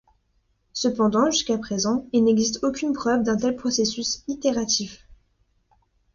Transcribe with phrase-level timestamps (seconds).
[0.73, 5.07] Cependant jusqu'à présent, il n'existe aucune preuve d'un tel processus itératif.